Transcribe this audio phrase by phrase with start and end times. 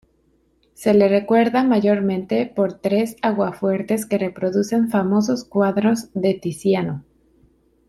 [0.73, 7.05] Se le recuerda mayormente por tres aguafuertes que reproducen famosos cuadros de Tiziano.